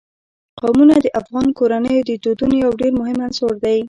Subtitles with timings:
[0.59, 3.77] قومونه د افغان کورنیو د دودونو یو ډېر مهم عنصر دی.